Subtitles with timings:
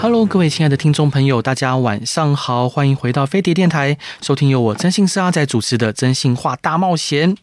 [0.00, 7.34] Hello，各位亲爱的听众朋友，大家晚上好，欢迎回到飞碟电台，收听由我真心是阿仔主持的《真心话大冒险》。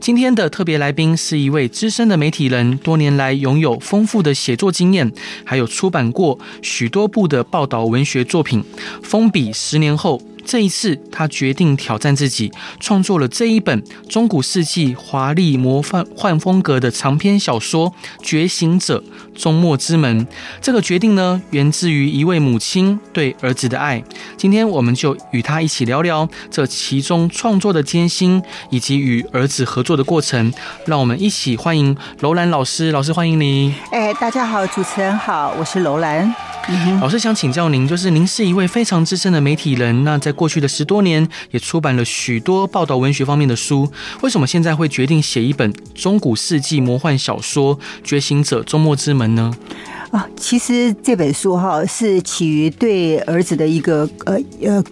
[0.00, 5.12] 今天的特别来宾是一位资深的媒体人，多年来拥有丰富的写作经验，
[5.44, 8.64] 还有出版过许多部的报道文学作品，
[9.02, 10.22] 封笔十年后。
[10.48, 17.90] 这一次，他决定挑战自己，创作了这一本中古世纪华丽魔幻幻风格的长篇小说
[18.22, 19.04] 《觉醒者：
[19.36, 20.24] 终末之门》。
[20.62, 24.02] 这个决定呢，源自于一位母亲对儿子的爱。
[24.38, 30.50] 今天，我们就与他一起聊聊这其中创作的艰辛，以及与儿子合作的过程。
[30.86, 33.74] 让我们一起欢迎楼兰老师，老师欢迎你。
[33.92, 36.47] 哎，大家好，主持人好，我是楼兰。
[37.00, 49.54] 老师想请教您，就是您是一位非常资深的媒体人，那在过去的十多年也出版了许多报道文学方面的书，为什么现在会决定写一本中古世纪魔幻小说《觉醒者：终末之门》呢？
[50.10, 54.84] 啊，其实这本书哈是起于对儿子的一个呃呃。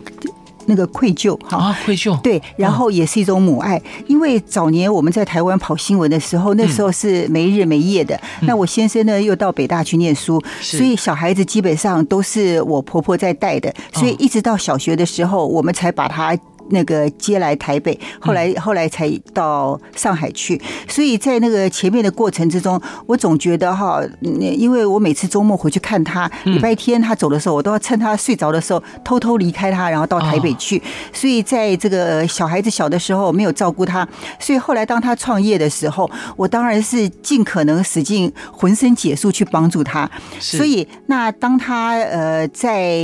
[0.67, 1.57] 那个愧疚哈。
[1.57, 2.19] 啊，愧疚。
[2.21, 8.21] 对，然后也是一种母爱，因为早年我们在台湾跑新闻的时候，那时候是没日没夜的。
[8.43, 16.37] 那我先生呢又到北大去念书，所以小孩子基本上都是我婆婆在带的，所以一直到小学的时候，我们才把他。
[16.71, 30.83] 那个接来台北，后来后来才到上海去，所以在那个前面的过程之中，我总觉得哈，因为我每次周末回去看他，礼拜天他走的时候，我都要趁他睡着的时候偷偷离开他，然后到台北去。
[31.13, 34.07] 所以在这个小孩子小的时候没有照顾他，
[34.39, 40.11] 所以后来当他创业的时候，我当然是尽可能使尽浑身解数去帮助他。
[40.41, 42.99] 所以那当他呃在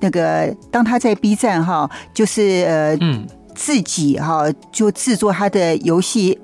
[0.00, 2.91] 那个当他在 B 站哈，就是呃。
[3.00, 6.38] 嗯，自己哈就制作他的游戏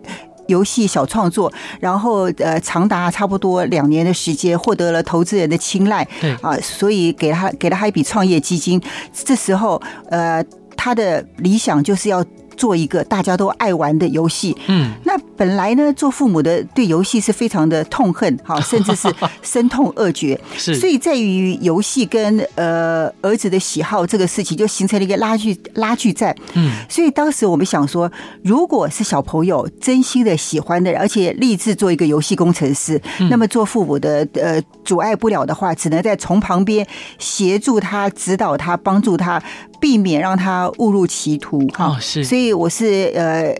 [0.46, 6.06] 游戏小创作，然后呃长达差不多两年的时间，获得了投资人的青睐。
[6.20, 8.80] 对啊，所以给他给了他一笔创业基金。
[9.12, 10.44] 这时候呃，
[10.76, 12.24] 他的理想就是要。
[12.58, 19.08] 做一个大家都爱玩的游戏，嗯，那本来呢，做父母的对游戏是非常的痛恨，哈， 甚至是
[19.40, 28.10] 深痛恶绝，是，所以在于游戏跟呃儿子的喜好这个事情，就形成了一个拉锯拉锯战，嗯，所以当时我们想说，
[28.42, 33.00] 如果是小朋友真心的喜欢的，而且立志做一个游戏工程师，
[33.30, 36.84] 那么做父母的呃阻碍不了的话，只能在从旁边
[37.18, 39.40] 协助他、指导他、帮助他。
[39.80, 41.96] 避免让他误入歧途啊！
[42.00, 43.56] 是，所以我是呃，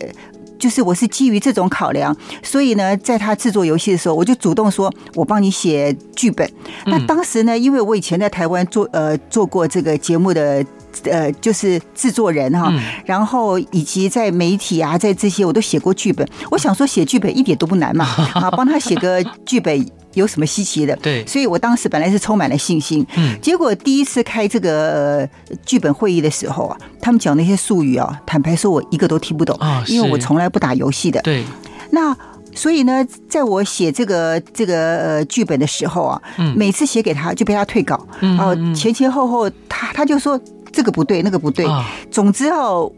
[0.59, 6.51] 就是我是基于这种考量，所以呢，在他制作游戏的时候，我就主动说，我帮你写剧本。
[6.87, 10.65] 那当时呢，因为我以前在台湾做呃做过这个节目的
[11.04, 12.72] 呃，就是制作人哈，
[13.04, 16.26] 然后以及在媒体啊，在这些我都写过剧本。
[16.50, 18.04] 我想说，写剧本一点都不难嘛，
[18.34, 19.86] 啊，帮他写个剧本。
[20.14, 20.97] 有什么稀奇的？
[20.97, 23.06] 对，所以我当时本来是充满了信心。
[23.16, 25.28] 嗯，结果第一次开这个
[25.64, 31.20] 剧本会议的时候啊，他们讲那些术语啊，坦白说，我一个都听不懂啊，因为我从来不打游戏的。
[31.22, 31.44] 对，
[31.91, 32.16] 那
[32.53, 36.20] 所以呢，在我写这个这个呃剧本的时候啊，
[36.56, 40.41] 每次写给他就被他退稿，然后前前后后他他就说
[40.73, 41.67] 这个不对，那个不对，
[42.11, 42.91] 总之哦。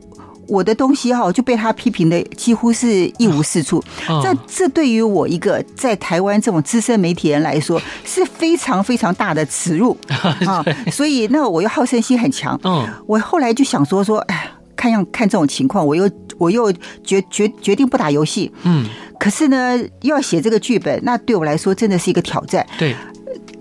[0.48, 3.80] 我的东西哈就被他批评的几乎是一无是处，
[4.20, 9.96] 这这对于我一个在台湾这种资深媒体人来说是非常非常大的耻辱。
[10.44, 10.64] 啊！
[10.90, 16.72] 所以那我又好胜心很强，嗯，我后来就想说说，哎，看样看这种情况，我又我又
[17.04, 18.84] 决决决定不打游戏，嗯，
[19.20, 22.96] 可是呢，又要写这个剧本，那对我来说真的是一个挑战，对。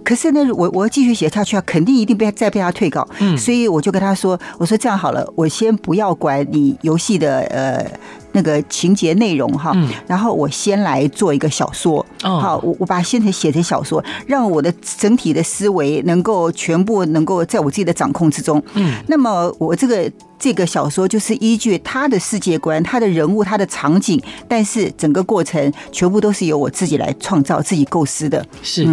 [0.10, 7.86] 可是呢，我我要继续写下去啊，肯定一定被再被他退稿，嗯，所以我就跟他说，我说这样好了，我先不要管你游戏的呃
[8.32, 9.76] 那个情节内容哈，
[10.08, 20.12] 然后我先来做一个小说，好，我我把它先写成小说，让我的整体的思维能够全部能够在我自己的掌控之中，嗯，那么我这个。
[20.42, 24.18] 这个小说就是依据他的世界观、他的人物、他的场景，
[24.48, 28.46] 但是整个过程全部都是由我自己来创造、自己构思的。
[28.64, 28.88] 是，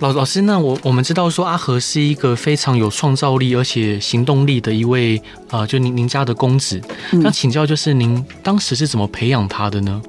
[0.00, 5.16] 老老师，那我我们知道说阿和是一个非常有创造力而且行动力的一位
[5.48, 6.82] 啊、呃，就您您家的公子。
[7.12, 10.02] 那请教就是您当时是怎么培养他的呢？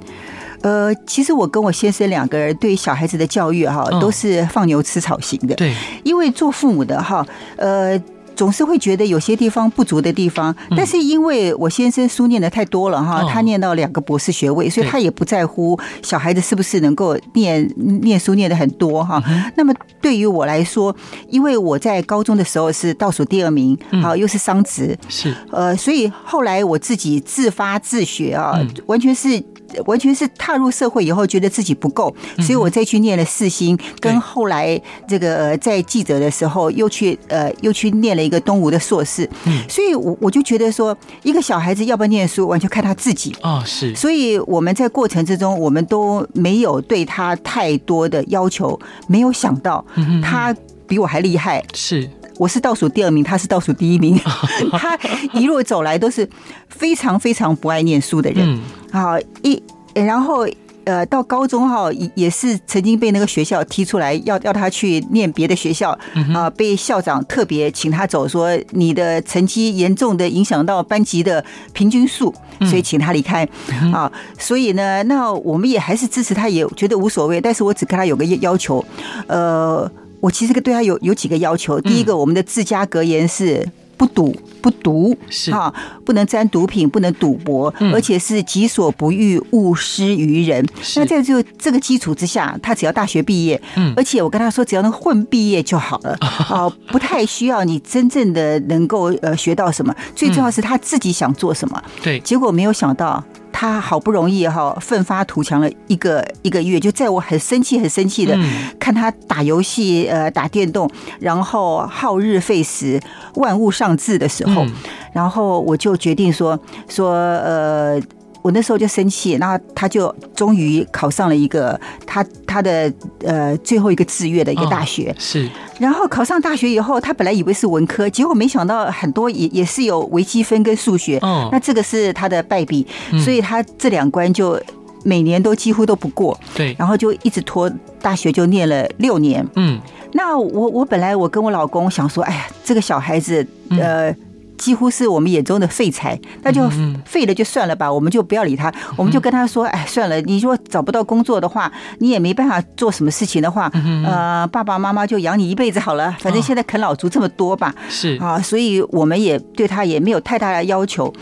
[0.62, 5.54] 呃，其实我跟我先生两个人对小孩子的教育哈，都是放牛吃草型的。
[5.56, 7.26] 对，因为做父母的哈，
[7.58, 8.02] 呃。
[8.36, 10.56] 总是会觉得有些地方不足的地方。
[10.76, 17.68] 但是因为我先生书念的太多了哈，他念到两个博士学位，所以他也不在乎小孩子是不是能够念
[18.02, 19.24] 念书念的很多哈。
[19.56, 20.96] 那么对于我来说，
[21.30, 29.44] 因为我在高中的时候是倒数第二名，好，又是双职，是呃，所以后来我自己自发自学啊，完全是。
[29.86, 39.30] 完全是踏入社会以后，觉得自己不够，所以我再去念了四星，跟后来这个在记者的时候又去呃又去念了一个东吴的硕士。
[39.68, 43.64] 所以我我就觉得说，一个小孩子要不要念书，完全看他自己啊。
[43.66, 49.84] 是，所以我们在过程之中，我们都没有对他太多的要求，没有想到
[50.22, 50.56] 他
[50.88, 51.64] 比我还厉害。
[51.74, 54.20] 是，我是倒数第二名，他是倒数第一名。
[54.74, 54.98] 他
[55.34, 56.28] 一路走来都是
[56.70, 58.60] 非常非常不爱念书的人。
[58.92, 59.62] 好一，
[59.94, 60.48] 然后
[60.86, 65.98] 呃，到高中哈，也也是曾经被那个学校踢出来，要要他去念别的学校
[66.32, 71.44] 啊，被校长特别请他走，说你的成绩严重的影响到班级的
[71.74, 72.32] 平均数，
[72.70, 73.48] 所以请他离开
[73.92, 74.12] 啊。
[74.38, 77.42] 所以呢，那我们也还是支持他，也觉得无所谓。
[77.42, 78.86] 但是我只跟他有个要求，
[79.26, 81.80] 呃，我其实对他有有几个要求。
[81.82, 83.68] 第一个，我们的自家格言是。
[83.98, 85.74] 不赌不毒是哈，
[86.04, 90.68] 不能沾毒品，不能赌博，而且是己所不欲，勿施于人。
[90.98, 101.82] 那在这这个基础之下，他只要大学毕业，嗯，而且我跟他说，只要能混毕业就好了， 啊，不太需要你真正的能够呃学到什么，最重要是他自己想做什么。
[102.04, 103.24] 对，结果没有想到。
[103.58, 108.38] 他好不容易哈奋发图强了一个一个月，就在我很生气很生气的
[108.78, 110.92] 看他打游戏呃打电动，
[111.22, 113.00] 然后耗日费时、
[113.36, 114.66] 万物丧志的时候，
[115.14, 116.60] 然后我就决定说
[116.90, 118.02] 说呃。
[118.46, 122.94] 我那时候就生气，然后他就终于考上了一个他他的
[123.24, 125.10] 呃最后一个志愿的一个大学。
[125.10, 125.50] 哦、是，
[125.80, 131.18] 然后考上大学以后，他本来以为是文科，结果没想到很多也也是有微积分跟数学。
[131.24, 132.86] 哦，那这个是他的败笔，
[133.24, 134.62] 所以他这两关就
[135.04, 136.40] 每年都几乎都不过。
[136.54, 137.68] 对，然后就一直拖，
[138.00, 139.44] 大学就念了六年。
[139.56, 139.82] 嗯，
[140.14, 144.12] 那我我本来我跟我老公想说，哎呀，这个小孩子呃。
[144.12, 144.18] 嗯
[144.58, 146.70] 几乎是我们眼中的废材，那就
[147.06, 148.74] 废了就算了吧，我们就不要理他。
[148.96, 153.72] 我们就跟他说：“哎，算了，你如果找不到工作的话，你也没办法做什么事情的话，
[154.06, 156.16] 呃，爸爸妈妈就养你一辈子好了。
[156.20, 161.14] 反正现在啃老族这么多吧，是啊，所以我们也对他也没有太大的要求。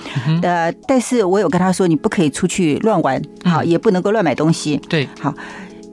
[0.41, 4.77] 呃，但是我有跟他说，你不可以出去乱玩，好，也不能够乱买东西。
[4.87, 5.33] 对，好。”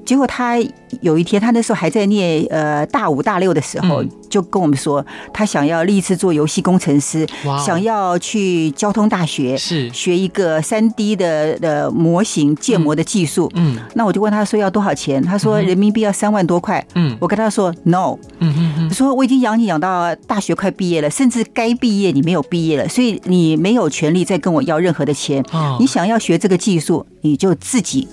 [0.05, 0.59] 结果他
[1.01, 7.27] 有一天，他那时候还在念呃大五大六的时候，就跟我们说，他想要立志做游戏工程师，
[7.65, 13.51] 想要去交通大学是学一个三 D 的的模型建模的技术。
[13.55, 15.23] 嗯，那我就问他说要多少钱？
[15.23, 16.85] 他说人民币要三万多块。
[16.95, 18.17] 嗯，我跟他说 no。
[18.41, 25.45] 嗯嗯嗯，说我已经养你养到大学快毕业了，甚至该毕业你没有毕业了，所以你没有权利再跟我要任何的钱。
[25.79, 28.09] 你想要学这个技术，你就自己。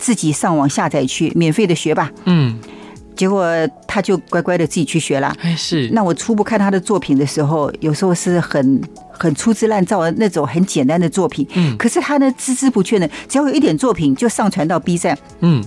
[0.00, 2.10] 自己上网下载去免费的学吧。
[2.24, 2.58] 嗯，
[3.14, 3.46] 结果
[3.86, 5.36] 他就乖乖的自己去学了。
[5.42, 5.90] 哎，是。
[5.92, 8.80] 那我初步看他的作品的时候，有时候是很
[9.12, 11.46] 很粗制滥造的那种很简单的作品。
[11.54, 11.76] 嗯。
[11.76, 15.16] 可是他呢，孜孜不倦的，只要有一点作品就上传到 B 站。
[15.40, 15.62] 嗯。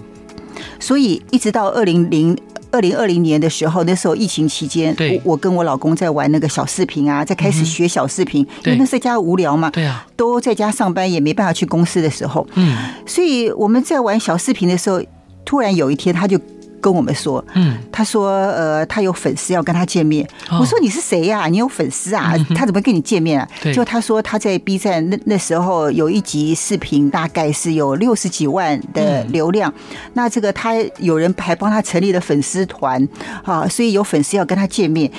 [0.79, 2.35] 所以一直到二零零。
[2.73, 4.93] 二零二零年的时候，那时候疫情期间，
[5.23, 14.99] 我我跟我老公在玩那个小视频啊，在开始学小视频，因为那在家无聊嘛，对啊，都在家上班，也没办法去公司的时候，嗯，所以我们在玩小视频的时候，
[15.45, 16.37] 突然有一天他就。
[16.83, 20.27] 跟我们说，嗯，他说，呃，他有粉丝要跟他见面。
[20.59, 21.47] 我说你是谁呀？
[21.47, 22.35] 你有粉丝啊？
[22.53, 23.47] 他怎么跟你见面啊？
[23.73, 29.73] 就他说他在 B 站那那时候有一集视频，大概是有六十几万的流量。
[30.13, 33.07] 那这个他有人还帮他成立了粉丝团
[33.45, 35.09] 啊，所以有粉丝要跟他见面。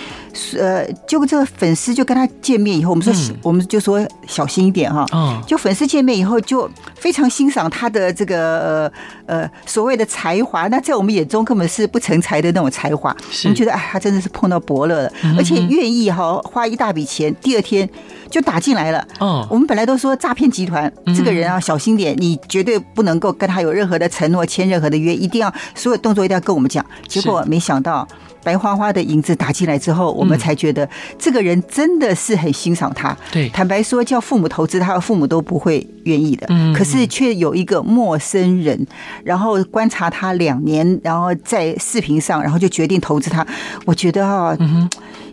[0.59, 5.07] 呃，就这个粉丝就跟他见面以后，我们说我们就说小心一点哈。
[5.47, 8.91] 就粉丝见面以后就非常欣赏他的这个
[9.27, 10.69] 呃呃所谓的才华。
[10.69, 11.43] 那在我们眼中。
[11.55, 17.89] 根本是不成才的那种才华，我们觉得哎，他真的是碰到伯乐了，而且愿意哈花一大笔钱，第二天
[18.29, 19.07] 就打进来了。
[19.21, 26.85] 哦，我们本来都说诈骗集团这个人啊，小心点，你绝对不能够跟他有任何的承诺，签任何的约，一定要所有动作一定要跟我们讲。
[27.07, 28.09] 结果没想到。
[28.45, 33.17] 白花花的银子打进来之后，我们才觉得这个人真的是很欣赏他。
[33.33, 36.47] 对，坦白说，叫父母投资他，父母都不会愿意的。
[36.51, 38.87] 嗯，可是却有一个陌生人，
[39.25, 43.45] 然后观察他两年，然后在视频上，然后就决定投资他。
[43.87, 44.57] 我觉得哈，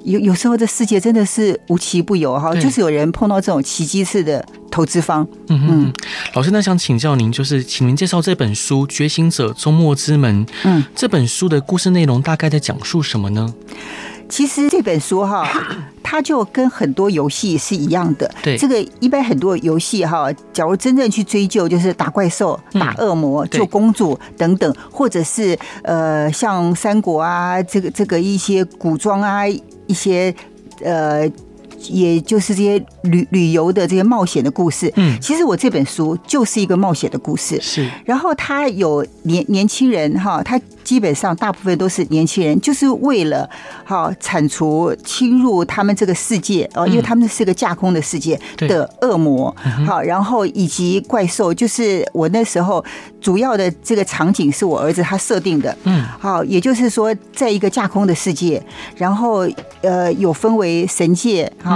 [0.03, 4.43] 有有时候这世界真的是无奇不有哈，就是有人碰到这种奇迹式的。
[4.71, 5.93] 投资方，嗯嗯，
[6.33, 10.45] 老师，那想请教您，就是请您介绍这本书《觉醒者终末之门》。
[10.63, 13.53] 嗯，这本书的故事内容大概在讲述什么呢？
[14.29, 15.45] 其实这本书哈，
[16.01, 18.33] 它就跟很多游戏是一样的。
[18.41, 29.41] 对，这个一般很多游戏哈，假如真正去追究，就是打怪兽、打恶魔、救公主等等，或者是呃，像三国啊，这个这个一些古装啊，
[29.91, 30.33] 一些
[30.83, 31.29] 呃。
[31.89, 37.89] 也就是这些旅旅游的这些冒险的故事，嗯，其实我这本书就是一个冒险的故事，是。
[38.05, 43.49] 然后他有年年轻人哈，他基本上大部分都是年轻人，就是为了
[43.85, 52.83] 哈铲除侵入他们这个世界哦，因为他们是个架空的世界的恶魔，好，然后以及怪兽，就是我那时候
[53.21, 58.61] 主要的这个场景是我儿子他设定的，嗯，好，也就是说在一个架空的世界，
[58.95, 59.47] 然后
[59.81, 61.41] 呃有分为神界。
[61.63, 61.70] 啊，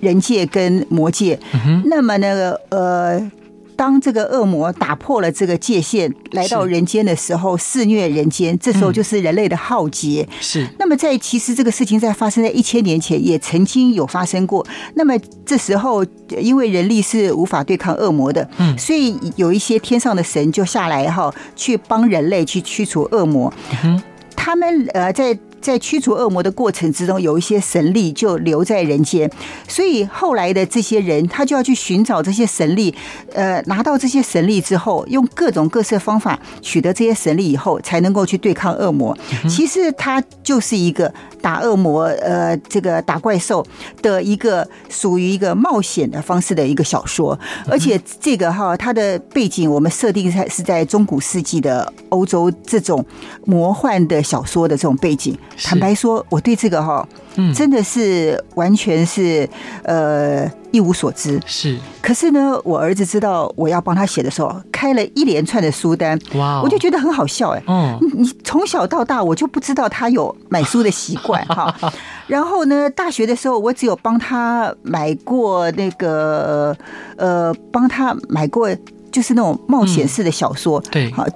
[0.00, 1.38] 人界跟魔界，
[1.86, 3.30] 那么那个呃，
[3.76, 10.28] 当这个恶魔打破了这个界限，来到人间的时候，肆虐人间，这时候就是人类的浩劫。
[10.40, 10.66] 是。
[10.78, 14.64] 那么在其实这个事情在发生在一千年前，也曾经有发生过。
[14.94, 16.04] 那么这时候，
[16.38, 23.52] 因为人力是无法对抗恶魔的，嗯，所以有一些天上的神就下来哈，去帮人类去驱除恶魔。
[23.84, 24.00] 嗯，
[24.36, 25.38] 他们呃在。
[25.62, 29.30] 在驱逐恶魔的过程之中，有一些神力就留在人间，
[29.68, 32.94] 所以后来的这些人，他就要去寻找这些神力，
[33.32, 39.16] 呃，拿到这些神力之后，用各种各色方法取得这些神力以后，才能够去对抗恶魔。
[39.48, 43.64] 其实他就是一个打恶魔，呃，这个打怪兽
[44.02, 47.38] 的一个属于一个冒险的方式的一个小说，
[47.68, 53.04] 而且这个哈，它的背景我们设定在是在中古世纪的欧洲这种
[53.44, 55.38] 魔幻的小说的这种背景。
[55.62, 57.06] 坦白说，我对这个哈，
[57.36, 59.48] 嗯真的是完全是
[59.84, 61.40] 呃一无所知。
[61.46, 67.62] 是，可是呢，我儿子知道我要帮他写的时候，开了一连串的书单，哇，我就觉得很好笑哎。
[67.66, 71.74] 嗯，你从小到大，我就不知道他有买书的习惯哈。
[72.26, 76.76] 然后呢，大学的时候，我只有帮他买过那个
[77.16, 78.68] 呃，帮他买过
[79.10, 81.26] 就是那种冒险式的小说，对，好。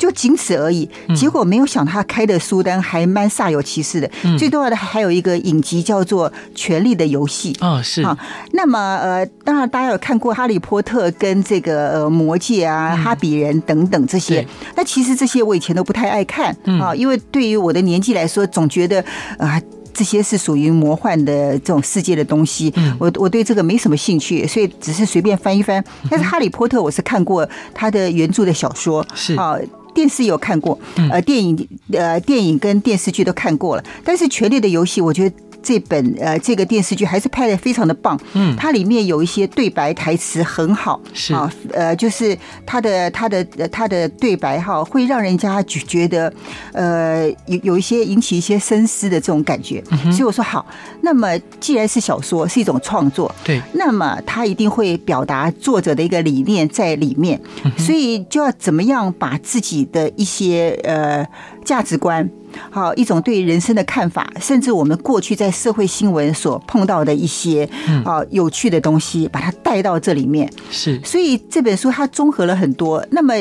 [0.00, 4.10] 就仅此而已，结果没有想他开的书单还蛮煞有其事的。
[4.38, 8.16] 最重要的还有一个影集叫做《权力的游戏》啊，是啊。
[8.52, 14.46] 那么呃，当然大家有看过《哈利波特》跟这个呃《魔戒》啊，《哈比人》等等这些。
[14.74, 19.04] 那其实这些我以前都不太爱看啊，因为对于我的年纪来说，总觉得
[19.36, 19.60] 啊
[19.92, 25.84] 这些是属于魔幻的这种世界的东西，我我对这个没什么兴趣，所以只是随便翻一翻。
[26.08, 29.56] 但是《哈利波特》我是看过他的原著的小说，是啊。
[29.94, 30.78] 电视有看过，
[31.10, 35.36] 呃，电影呃，电影跟电视剧都看过了，但是《权力的游戏》，我觉得。
[35.62, 41.34] 这本呃，这个电视剧还是拍的非常的棒，嗯，它里面有一些对白台词很好，是。
[41.34, 46.32] 啊，呃，就是它的它的它的对白哈，会让人家觉觉得
[46.72, 50.64] 呃有有一些引起一些深思的这种感觉，所以我说好，
[51.02, 57.40] 那么既然是小说是一种创作，对，那么它一定会表达作者的一个理念在里面，
[57.78, 61.26] 所以就要怎么样把自己的一些呃
[61.64, 62.28] 价值观。
[62.68, 67.68] 好，一种对人生的看法，甚至我们过去在社会新闻所碰到的一些
[68.04, 70.50] 啊有趣的东西，把它带到这里面。
[70.68, 73.06] 是，所以这本书它综合了很多。
[73.10, 73.34] 那么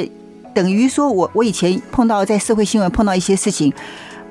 [0.53, 3.73] 等于说我我以前碰到在社会新闻碰到一些事情，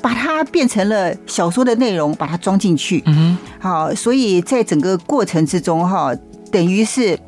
[0.00, 3.02] 把它变成了小说的内容，把它装进去。
[3.06, 6.12] 嗯，好，所以在整个过程之中哈，
[6.50, 7.18] 等于是。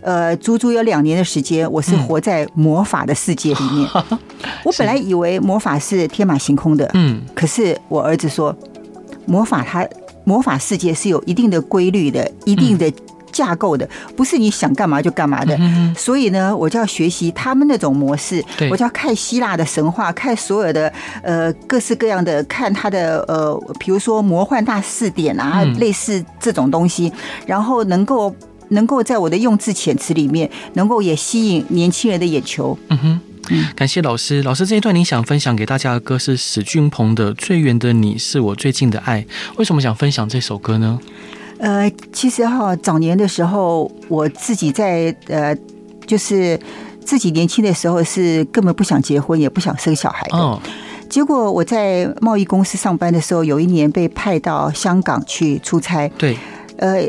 [0.00, 3.90] 呃，足足有两年的时间，我是活在魔法的世界里面。
[4.10, 4.18] 嗯、
[4.64, 8.56] 我本来以为魔法是天马行空的，嗯，可是我儿子说，
[9.26, 9.86] 魔法它
[10.22, 12.90] 魔法世界是有一定的规律的，一定的
[13.38, 15.56] 架构的，不是你想干嘛就干嘛的。
[15.60, 20.92] 嗯、所以呢，我就要学习他们那种模式，我就要看希腊的神话，看所有的
[21.22, 27.12] 呃各式各样的，看他的呃，比如说魔幻大词典啊，嗯、类似这种东西，
[27.46, 28.34] 然后能够。
[28.70, 32.76] 能够在我的用字遣词里面，能够也吸引年轻人的眼球。
[32.90, 33.20] 嗯哼，
[33.74, 34.42] 感谢老师。
[34.42, 39.22] 老师这一段，你想分享给大家的歌是史俊鹏的《最远的你是我最近的爱》。
[39.56, 41.00] 为什么想分享这首歌呢？
[41.58, 45.56] 呃，其实哈，早年的时候，我自己在呃，
[46.06, 46.58] 就是
[47.04, 50.38] 自己年轻的时候是根本不想结婚，也不想生小孩的。
[50.38, 50.60] 哦。
[51.08, 56.08] 结果我在贸易公司上班的时候，有一年被派到香港去出差。
[56.16, 56.36] 对。
[56.78, 57.02] 呃。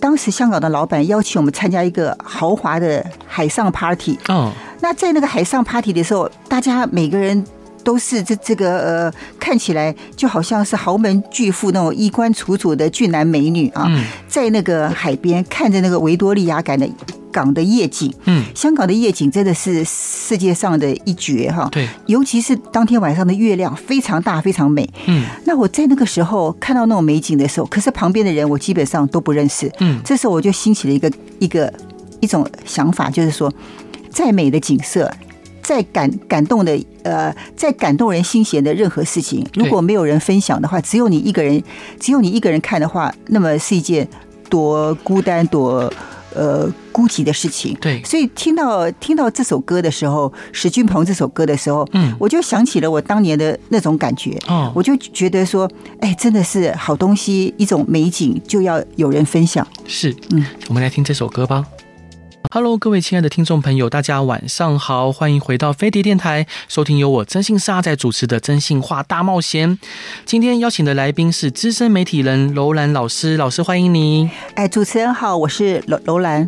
[0.00, 4.18] 当时香港的老板邀请我们参加一个豪华的海上 party。
[4.26, 7.44] 哦，那在那个海上 party 的时候，大家每个人
[7.84, 13.90] 都是这这个呃，看起来就好像是豪门巨富那种衣冠楚楚的俊男美女啊，
[14.28, 16.88] 在那个海边看着那个维多利亚港的
[17.32, 21.66] 港的夜景，嗯，香港的夜景真的是世界上的一绝哈。
[21.72, 24.88] 对，尤其是当天晚上的月亮非常大，非常美。
[25.06, 29.72] 嗯，那我在那个时候看到那种美景的时候，可是旁边的人我基本上都不认识。
[29.80, 31.72] 嗯，这时候我就兴起了一个一个
[32.20, 33.50] 一种想法，就是说，
[34.10, 35.10] 再美的景色，
[35.62, 41.62] 再感感动的呃，再感动人心弦的任何事情，如果没有人分享的话，只有你一个人，
[41.98, 44.06] 只有你一个人看的话，那么是一件
[44.48, 45.92] 多孤单多。
[46.34, 47.76] 呃，孤寂的事情。
[47.78, 54.38] 对，所以听到听到这首歌的时候，史俊鹏这首歌的时候，嗯，我就想起了我当年的那种感觉。
[54.48, 59.66] 哦，我就觉得说，哎，真的是好东西，一种美景就要有人分享。
[59.86, 61.66] 是，嗯，我们来听这首歌吧。
[62.50, 69.70] Hello，各位亲爱的听众朋友，大家晚上好，欢迎回到飞碟电台，收听由我征信社阿仔主持的《真性话大冒险》。
[70.26, 74.28] 今天邀请的来宾是资深媒体人楼兰老师，老师欢迎你。
[74.54, 76.46] 哎，主持人好，我是楼楼兰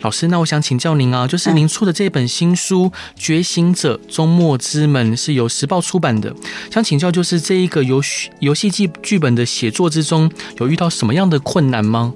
[0.00, 0.26] 老师。
[0.28, 6.34] 那我想请教您啊，就是您出的这本新书《觉醒者：终末之门》是由时报出版的，
[6.72, 8.02] 想请教，就是这一个游
[8.40, 12.12] 游戏剧剧本的写作之中，有遇到什么样的困难吗？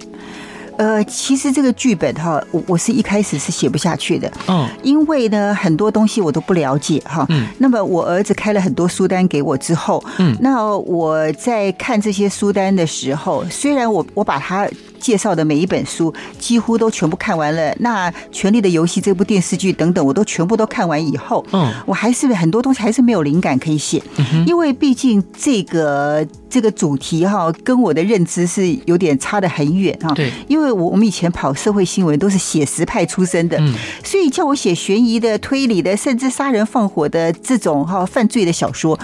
[0.79, 14.67] 呃，其实这个剧本哈，我我是一开始是写不下去的，嗯，因为呢很多东西我都不了解哈，嗯，那么我儿子开了很多书单给我之后，嗯，那我在看这些书单的时候，虽然我我把它。
[14.99, 24.03] 介绍的每一本书几乎都全部看完了，那《权力的游戏》这部电视剧等等，我都全部都看完以后，嗯，我还是很多东西还是没有灵感可以写，
[24.47, 30.13] 因为毕竟这个这个主题哈，跟我的认知是有点差得很远哈。
[30.15, 33.75] 对，因为我我们以前跑社会新闻都是写实派出身的，嗯，
[34.05, 38.99] 所以叫我写悬疑的、推理的，甚至杀人放火的这种哈犯罪的小说，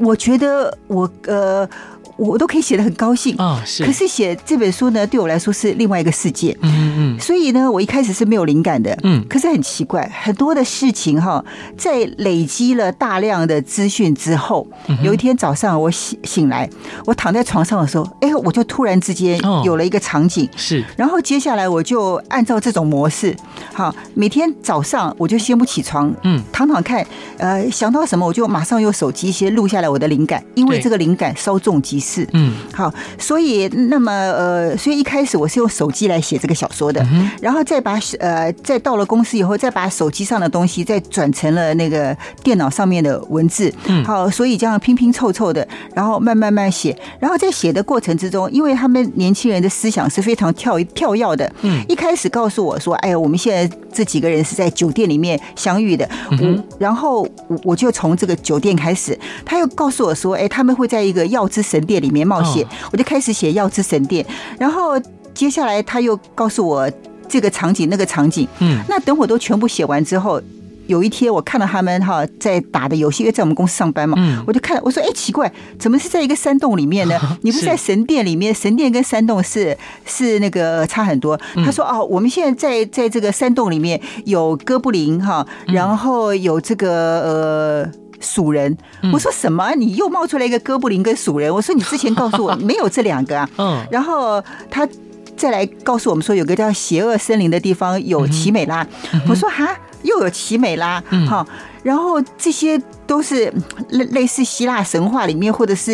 [0.00, 1.68] 我觉得我呃。
[2.16, 3.84] 我都可以写的很高兴啊，是。
[3.84, 6.56] 可是写这本书呢，对我来说是另外一个世界。
[6.62, 7.20] 嗯嗯。
[7.20, 8.96] 所以呢，我一开始是没有灵感的。
[9.02, 9.24] 嗯。
[9.28, 11.44] 可是很奇怪，很多的事情哈，
[11.76, 14.66] 在累积了大量的资讯之后，
[15.02, 16.68] 有一天早上我醒醒来，
[17.04, 20.48] 我躺在床上的时候，哎，我就突然之间有了一个场景。
[20.56, 20.82] 是。
[20.96, 23.36] 然后接下来我就按照这种模式，
[23.74, 32.05] 好，每天早上我就先不起床，嗯，躺躺看，呃，想到什么我就马上用手机先录下来我的灵感，因为这个灵感稍纵即逝。
[32.06, 37.04] 是，嗯，好，所以那么呃，所以一开始我是用手机来写这个小说的，
[37.40, 64.24] 然后再把呃，再到了公司以后，再把手机上的东西再转成了那个电脑上面的文字，嗯，好，所以这样拼拼凑凑的，然后慢慢慢写，然后在写的过程之中，因为他们年轻人的思想是非常跳跳跃的，嗯，一开始告诉我说，哎呀，我们现在这几个人是在酒店里面相遇的，嗯，然后我我就从这个酒店开始，他又告诉我说，哎，他们会在一个药之神殿里面冒险，我就开始写药之神殿，
[64.58, 65.00] 然后
[65.32, 66.90] 接下来他又告诉我
[67.26, 70.38] 这个场景那个场景，嗯，那等我都全部写完之后，
[70.86, 77.18] 有一天我看到他们哈在打的游戏，因为在我们公司上班嘛，嗯，我就看我说哎奇怪，怎么是在一个山洞里面呢？
[77.42, 78.54] 你不是在神殿里面？
[78.54, 81.38] 神殿跟山洞是是那个差很多。
[81.64, 86.90] 他说哦，我们现在在在这个山洞里面有哥布林哈，然后有这个
[87.22, 87.90] 呃。
[88.18, 88.74] 鼠人，
[89.12, 89.74] 我说什么？
[89.74, 91.54] 你又冒出来一个哥布林跟鼠人？
[91.54, 93.48] 我说你之前告诉我没有这两个啊。
[93.58, 94.88] 嗯，然后他
[95.36, 98.84] 再来告诉我们说有个叫邪恶森林的地方有奇美拉。
[99.28, 99.68] 我说哈，
[100.02, 101.46] 又有奇美拉，哈，
[101.82, 103.52] 然后这些都是
[103.90, 105.92] 类类似希腊神话里面或者是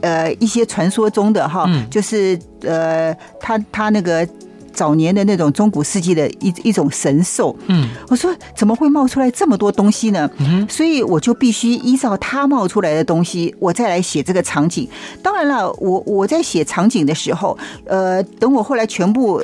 [0.00, 4.26] 呃一些传说中的哈，就是呃他他那个。
[4.74, 10.28] 早年的那种中古世纪的一一种神兽，嗯，我说怎么会冒出来这么多东西呢？
[10.38, 14.88] 嗯，所以我就必须依照它冒出来的东西，我再来写这个场景。
[15.22, 19.40] 当然了，我我在写场景的时候，呃，等我后来全部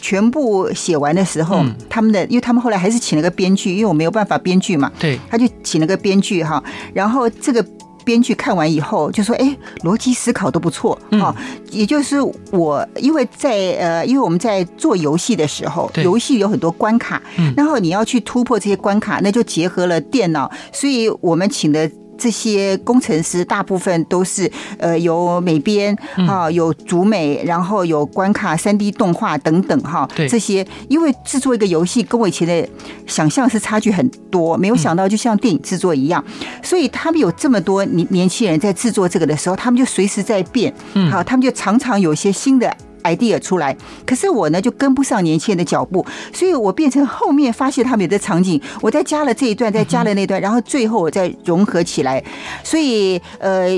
[0.00, 6.62] 全部写完的时候，他们的，因为他们后来还是请了个编剧，因为我没有办法编剧嘛，对，他就请了个编剧哈，
[6.94, 7.64] 然后这个。
[8.02, 11.36] 编剧看完以后就说：“哎，逻辑思考都不错啊。”
[11.70, 12.16] 也就是
[12.50, 17.22] 我，因为在呃，因为我们在做游戏的时候，游戏有很多关卡，
[17.54, 21.88] 然后你要去突破这些关卡，那就结合了电脑，所以我们请的。
[22.20, 30.06] 这些工程师大部分都是呃有美编哈，有主美，然后有关卡、三 D 动画等等哈。
[30.14, 32.68] 对，这些因为制作一个游戏跟我以前的
[33.06, 36.22] 想象是差距很多，没有想到就像电影制作一样，
[36.62, 40.72] 所以他们有这么多年年轻人在制作这个的时候，他们就随时在变，
[41.10, 42.70] 好，他们就常常有一些新的。
[43.02, 52.22] Idea 出来，可是我呢就跟不上年轻人的脚步，所以我变成后面发现他们有的场景，我再加了这一段，再加了那段，然后最后我再融合起来。
[52.62, 53.70] 所以呃，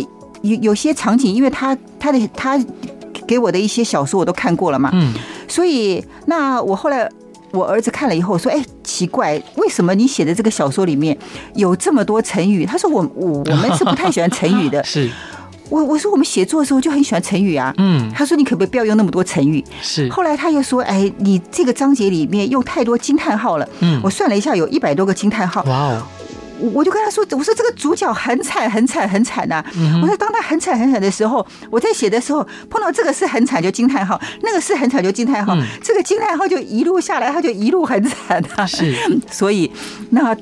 [0.42, 2.62] 有有些场景，因为他他的他
[3.26, 5.12] 给我的一些小说我都看过了嘛，嗯，
[5.48, 7.08] 所以那我后来
[7.52, 11.16] 我儿子看了以后说：“哎，奇怪，为什么你写的这个小说里面
[11.54, 14.82] 有这么多成语？”他说我：“我我们是不太喜欢成语的。
[14.84, 15.10] ”是。
[15.72, 17.72] 我我说我们写作的时候就很喜欢成语啊。
[17.78, 18.10] 嗯。
[18.14, 20.08] 他说：“你可不可以不要用那么多成语？”是。
[20.10, 23.98] 后来他又说：“哎，你这个章节里面用太多惊叹号了。”嗯。
[24.04, 25.62] 我算了一下，有一百多个惊叹号。
[25.62, 26.02] 哇哦。
[26.74, 29.64] 我就跟他说：“我说这个主角很惨，很惨，很惨呐！
[30.00, 38.64] 我说当他很惨很惨的时候，我在写的时候碰到这个是很惨就惊叹号，那个是很惨就惊叹号，这个惊叹号就一路下来，他就一路很惨啊。
[38.64, 38.94] 是，
[39.28, 39.68] 所以
[40.10, 40.36] 那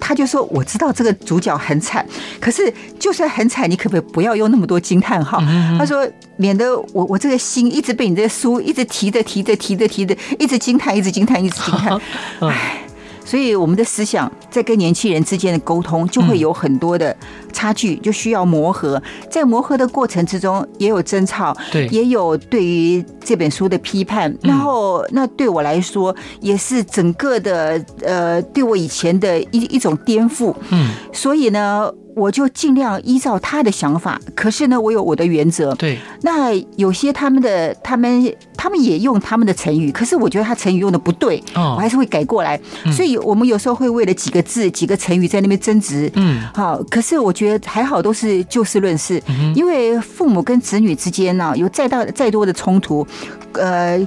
[0.00, 2.06] 他就说我知道这个主角很惨，
[2.40, 5.42] 可是就算很惨，你可不可以不要用那么多惊叹号？
[5.78, 6.06] 他说
[6.36, 12.00] 免得我我这个心一直被你这个书一直提着提着提着提着，一直惊叹，一直惊叹，一直惊叹。
[12.40, 12.82] 唉。”
[13.26, 17.14] 所以，我们的思想在跟年轻人之间的沟通，就会有很多的
[17.52, 19.02] 差距，就需要磨合。
[19.28, 24.32] 在磨合的过程之中，也有争吵，对，也有对于这本书的批判。
[24.42, 30.54] 然后，那对我来说，也是整个的呃，对我以前的一一种颠覆。
[30.70, 31.90] 嗯，所以呢。
[32.16, 35.74] 我就尽量依照他的想法，可是呢，我有我的原则。
[35.74, 42.58] 对，那有些他们的他们他们也用他们的成语，可是我觉得他成语用的不对，我还是会改过来。
[42.90, 46.10] 所以我们有时候会为了几个字、几个成语在那边争执。
[46.14, 49.22] 嗯，好，可是我觉得还好，都是就事论事。
[49.54, 53.06] 因为父母跟子女之间呢，有再大再多的冲突，
[53.52, 54.00] 呃。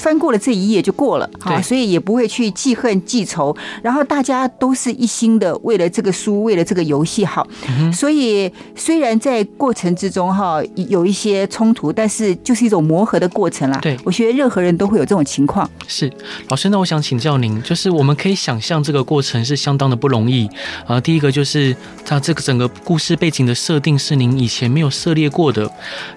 [0.00, 7.46] 翻过了这一页就过了，啊，所以也不会去记恨记仇，然后大家都是一心的为了这个书，为了这个游戏好，
[7.92, 10.58] 所以虽然在过程之中哈
[10.88, 13.78] 有一些冲突，但是就是一种磨合的过程啦。
[13.82, 15.68] 对，我觉得任何人都会有这种情况。
[15.86, 16.10] 是
[16.48, 20.48] 老师，那我想请教您，就是我们可以想象这个过程是相当的不容易
[20.86, 20.98] 啊。
[20.98, 25.62] 第一个就是他这个整个故事背景的设定是您以前没有涉猎过的，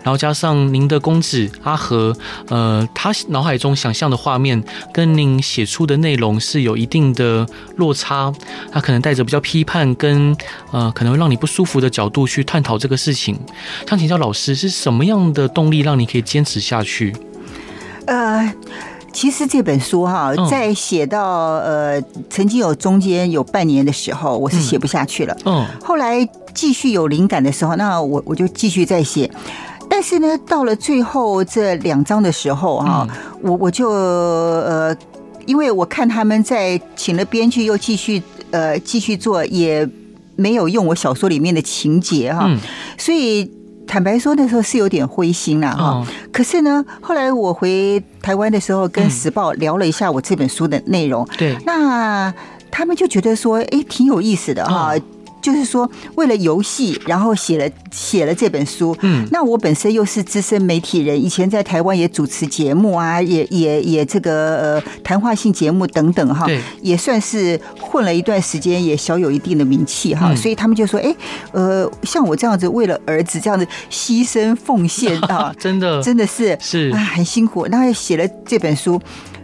[0.03, 2.15] 然后加上您的公子阿和，
[2.47, 3.72] 呃，他脑海中。
[3.75, 8.33] 想象的画面跟您写出的内容是有一定的落差，
[8.71, 10.35] 他可能带着比较批判跟
[10.71, 13.39] 呃可能会让你不舒服的角度去探讨这个事情。
[13.87, 17.15] 想请教老师，是什么样的动力让你可以坚持下去？
[18.05, 18.53] 呃，
[19.13, 25.37] 其实这本书哈，在写到呃曾经有中间有半年的时候，我是写不下去了。
[25.45, 29.29] 嗯，后来继续有灵感的时候，那我我就继续再写。
[29.95, 33.07] 但是呢，到了最后这两章的时候哈，
[33.43, 34.97] 我我就呃，
[35.45, 39.87] 因为我看他们在请了编剧又继续呃继续做，也
[40.35, 42.49] 没有用我小说里面的情节哈，
[42.97, 43.47] 所以
[43.85, 46.03] 坦白说那时候是有点灰心了哈。
[46.31, 52.33] 可是呢，后来我回台湾的时候，跟时报聊了一下我这本书的内容，对，那
[52.71, 54.95] 他们就觉得说，哎，挺有意思的哈。
[55.43, 58.95] 就是说，为了游戏，然后写了写了这本书。
[59.01, 66.47] 嗯，那我本身又是资深媒体人，以前在台湾也主持节目啊，也也也这个呃谈话性节目等等哈，
[66.81, 70.33] 也算是混了一段时间，也小有一定的名气哈。
[70.33, 71.13] 所以他们就说，哎，
[71.51, 77.65] 呃，像我这样子为了儿子这样子牺牲奉献 啊，真的真的是是啊，很辛苦。
[77.65, 78.99] 然后写了这本书。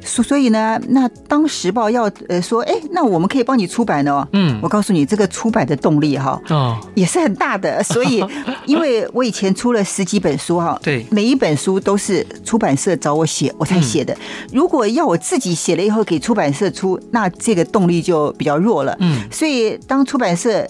[0.09, 4.27] 所所以呢，那当时报要呃说，哎，那我们可以帮你出版哦。
[4.33, 7.83] 嗯，我告诉你，这个出版的动力哈，哦， 也是很大的。
[7.83, 8.25] 所以，
[8.65, 14.17] 因为我以前出了十几本书哈，对，每一本书都是出版社找我写，我才写的。
[14.51, 18.97] 如果要我自己写了以后给出版社出，那这个动力就比较弱了。
[18.99, 20.67] 嗯，所以当出版社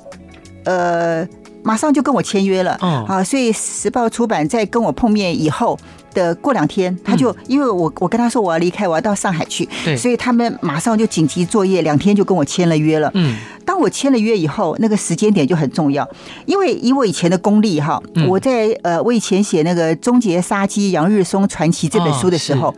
[0.66, 1.26] 呃
[1.64, 5.80] 马上就跟我签约了，嗯，啊，所以时报出版在跟我碰面以后。
[6.14, 13.12] 的过两天，他就因为我我跟他说我要离开，我要到上海去，对，所以他们马上就紧急作业，两天就跟我签了约了。
[13.14, 16.08] 嗯，当我签了约以后，那个时间点就很重要，
[16.46, 22.74] 因为以我以前的功力哈，我在呃我以前写那个《终结杀机杨日松传奇》这本书的时候，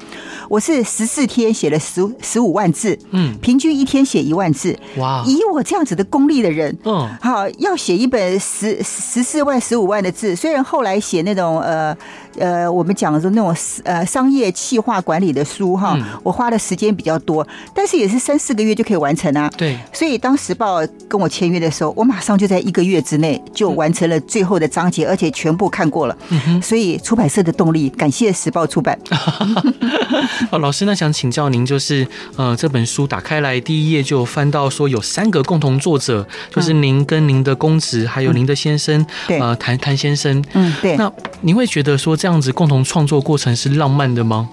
[0.49, 4.77] 我是十四天写了十十五万字，嗯，平均一天写一万字。
[4.97, 11.95] 哇，以我这样子的功力的人，嗯，好要写一本十十四万十五万的字，虽然后来写那种呃。
[12.37, 19.49] 呃，我们讲的是那种呃商业企划管理的书哈，我花的时间比较多，但是也是三四个月就可以完成啊。
[19.57, 26.17] 对，所以当时报跟我签约的时候，我马上就在一个月之内就完成了最后的章节，而且全部看过了。
[26.61, 28.97] 所以出版社的动力，感谢时报出版。
[30.51, 40.43] 哦，老师，那想请教您，就是呃这本书打开来第一页就翻到说有三个共同作者，就是您跟您的公子，还有您的先生，对，呃谭谭先生。
[40.53, 40.95] 嗯，对。
[40.97, 44.47] 那您会觉得说，这样子共同创作过程是浪漫的吗？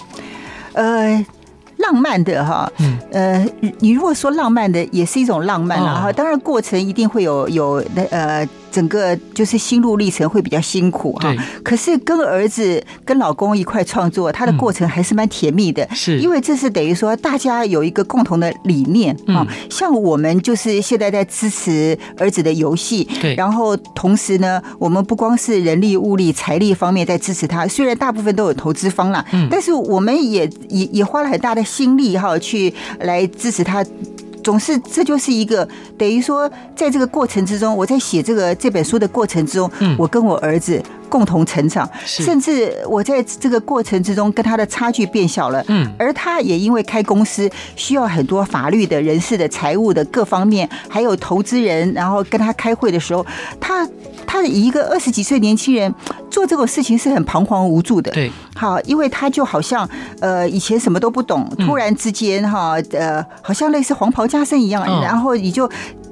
[0.73, 1.23] 呃，
[1.77, 3.47] 浪漫的哈，嗯，呃，
[3.81, 6.11] 你如果说浪漫的，也是一种浪漫了哈。
[6.11, 8.49] 当然，过程一定会有有呃。
[8.71, 11.35] 整个就是心路历程会比较辛苦哈。
[11.63, 15.87] 可是跟儿子、跟老公一块创作，他的过程还是蛮甜蜜的。
[15.95, 19.47] 是，因为这是等于说大家有一个共同的理念啊。
[19.71, 23.35] 像我们就是现在在支持儿子的游戏，对。
[23.35, 33.85] 然后同时呢，我们不光是人力、物力、财力方面在支持他，虽然大部分都有投资方了，嗯，但是我们也也也花了很大的心力哈，去来支持他。
[34.49, 45.63] 总是，这就是一个等于说，在这个过程之中，我在写这个这本书的过程之中，我跟我儿子共同成长，甚至我在这个过程之中跟他的差距变小了。
[45.69, 53.27] 嗯，而他也因为开公司需要很多法律的人事的财务的各方面，还有投资人，然后跟他开会的时候，
[53.61, 53.87] 他
[54.29, 55.93] 他的一个二十几岁年轻人
[56.31, 58.13] 做这种事情是很彷徨无助的。
[58.13, 59.89] 对，好，因为他就好像
[60.21, 65.69] 呃以前什么都不懂，突然之间哈呃好像类似黄袍加身一样，然后你就。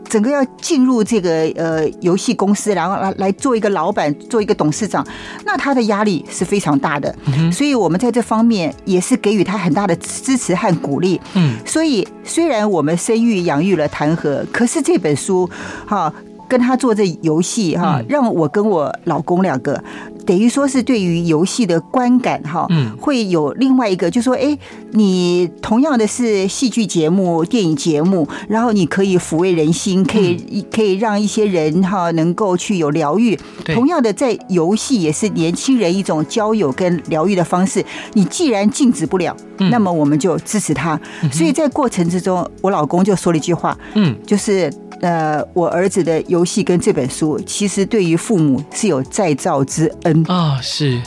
[0.08, 5.04] 整个要进入这个呃游戏公司，然后来来做一个老板，做一个董事长，
[5.44, 7.12] 那他的压力是非常大的。
[7.50, 11.20] 所以我们在这方面也是给予他很大的支持和鼓励。
[11.34, 15.50] 嗯，所以虽然我们生育养育了弹劾，可是这本书
[15.84, 16.10] 哈
[16.48, 19.82] 跟他做这游戏哈，让我跟我老公两个。
[20.26, 24.58] 等于说是对于游戏的观感哈，嗯，会有另外一个，就说，哎，
[24.90, 33.38] 你同样的是戏剧节目、电影节目，然后你可以抚慰人心，可以可以让一些人哈能够去有疗愈。
[33.66, 37.84] 同样的，在游戏也是年轻人一种交友跟疗愈的方式。
[38.14, 39.36] 你既然禁止不了，
[39.70, 41.00] 那么我们就支持他。
[41.30, 44.72] 所以在过程之中，我老公就说了一句话，嗯，就是。
[45.02, 51.00] 呃，我儿子的游戏跟这本书，其实对于父母是有再造之恩啊，是。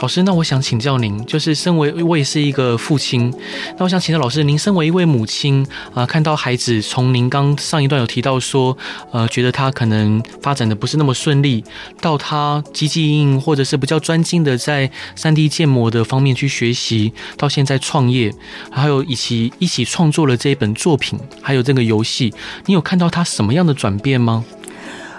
[0.00, 3.32] 老师，那我想请教您，就是身为我也是一个父亲，
[3.78, 8.76] 那我想请教老师，您身为一位母亲啊、看到孩子从您刚上一段有提到说，
[9.10, 11.64] 呃，觉得他可能发展的不是那么顺利，
[11.98, 18.30] 到他积极应或者是比较专精的在 3D 建模的方面去学习，到现在创业，
[18.70, 22.34] 还有一起一起创作了这一本作品，还有这个游戏，
[22.66, 24.44] 你有看到他什么样的转变吗？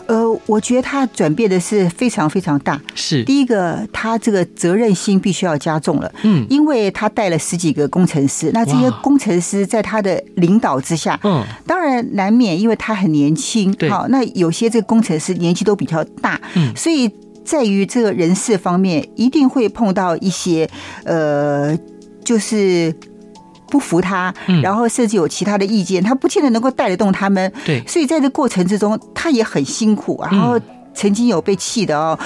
[0.08, 2.80] 呃，我觉得他转变的是非常非常大。
[2.96, 6.12] 是第一个，他这个责任心必须要加重了。
[6.24, 17.10] 嗯，因为他带了十几个工程师，那这些工程师在他的领导之下，嗯，当然难免，因为他很年轻，好，那有些这个工程师年纪都比较大，嗯，所以
[17.44, 20.70] 在于这个人事方面，一定会碰到一些
[21.04, 21.78] 呃，
[22.24, 22.94] 就是。
[23.71, 24.31] 不服他，
[24.62, 27.51] 然后甚至有其他的意见，他不见得能够带得动他们。
[27.65, 30.21] 对，所以在这过程之中，他也很辛苦。
[30.29, 30.60] 然后
[30.93, 32.19] 曾经有被气的哦，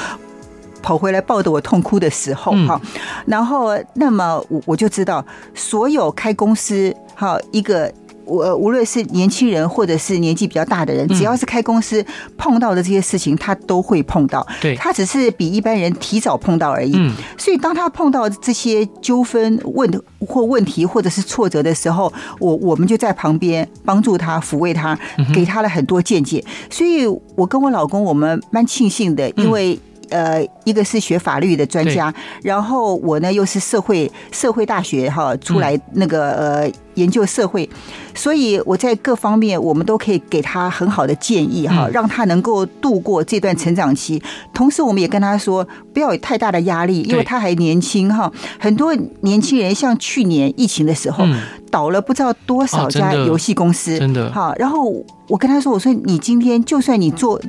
[0.82, 2.82] 跑回来抱着我痛哭的时候哈。
[3.28, 7.94] 然后，那么我我就知道，所有开公司哈一个。
[8.26, 12.06] 我无论是年轻人或者是年纪比较大的人，只要是开公司
[12.38, 14.46] 碰到的这些事情，他都会碰到。
[14.62, 16.94] 对，他只是比一般人提早碰到而已。
[16.96, 24.98] 嗯，所以当他碰到这些纠纷、问或问题或者是挫折的时候，我我们就在旁边帮助他、抚慰他，
[25.34, 26.44] 给他了很多见解。
[26.70, 29.80] 所以我跟我老公，我们蛮庆幸的，因为。
[30.12, 37.70] 呃，一个是学法律的专家，然后我呢又是社会社会大学哈出来那个呃研究社会，
[38.14, 44.22] 所以我在各方面我们都可以给他很好的建议哈，让他能够度过这段成长期。
[44.54, 48.32] 同时，我们也跟他说不要有太大的压力，因为他还年轻哈。
[48.60, 51.26] 很多年轻人像去年疫情的时候
[51.70, 54.54] 倒了不知道多少家游戏公司，真的哈。
[54.58, 54.92] 然后
[55.28, 57.42] 我跟他说，我说你今天就算你做，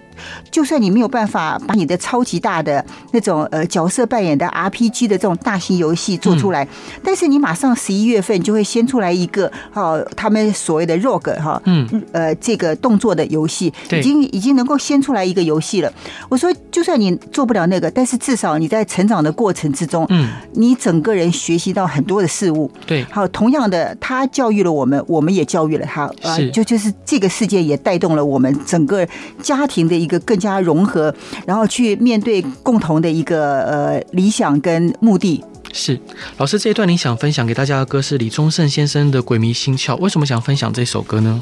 [0.50, 6.68] 就算你没有办法把你的超级大的那种呃角色扮演的 RPG 的这种大型游戏做出来，嗯、
[7.04, 15.92] 但是你马上十一月份就会先出来一个哈，他们所谓的 Rogue 哈，嗯呃这个动作的游戏，已经已经能够先出来一个游戏了。
[16.31, 22.70] 我说就算你做不了那个，但是至少你在成长的过程之中，嗯，你整个人学习到很多的事物。
[22.87, 29.07] 对，好，同样的，他教育了我们，我们也教育了他，啊，就就是这个世界也带动了我们整个
[29.42, 31.14] 家庭的一个更加融合，
[31.46, 32.42] 然后去面对。
[32.62, 35.42] 共同的一个呃理想跟目的。
[35.77, 36.01] 是
[36.39, 41.41] 老师，这一段你想分享给大家的歌是李宗盛先生的《鬼迷心窍》，为什么想分享这首歌呢？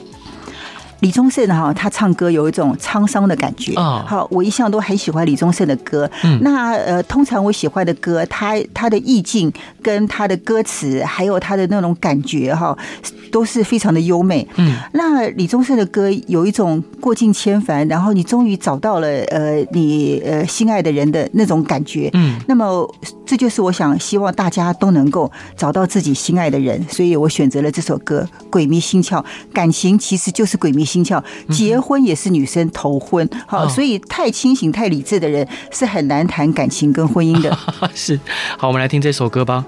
[1.00, 4.04] 李宗盛哈，他唱歌有一种沧桑的感觉啊。
[4.06, 6.10] 好，我一向都很喜欢李宗盛的歌。
[6.22, 9.52] 嗯，那呃，通常我喜欢的歌，他他的意境
[9.82, 12.76] 跟他的歌词，还有他的那种感觉哈，
[13.30, 14.46] 都是非常的优美。
[14.56, 22.08] 嗯，那李宗盛的歌有一种过尽千帆，然后你终于找到了呃你呃心爱的人的那种感觉。
[22.14, 22.88] 嗯，那么
[23.26, 29.20] 这就是我想希望大家都能够找到自己心爱的人，所以我选择了这首歌《鬼迷心窍》。
[29.52, 30.83] 感情其实就是鬼迷。
[30.84, 33.28] 灵心窍，结婚也是女生头婚。
[33.46, 37.56] 好，所以太清醒、太理智的人是很难谈感情跟婚姻的。
[37.94, 38.20] 是，
[38.58, 39.64] 好，我们来听这首歌吧。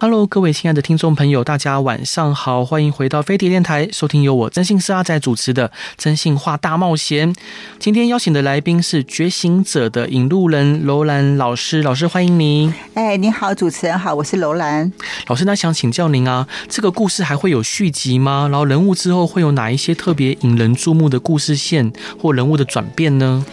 [0.00, 7.34] Hello，各位亲爱的听众朋友，大家晚上好，欢迎回到飞碟电台，收听由我真心是阿仔主持的《真心话大冒险》。
[7.80, 12.72] 今天邀请的来宾是《觉醒者》的引路人楼兰老师，老师欢迎您。
[12.94, 14.92] 哎，你好，主持人好，我是楼兰
[15.26, 15.44] 老师。
[15.44, 18.46] 那想请教您啊，这个故事还会有续集吗？
[18.52, 23.44] 然后人物之后会有哪一些特别引人注目的故事线或人物的转变呢？